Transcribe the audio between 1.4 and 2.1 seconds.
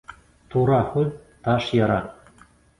таш яра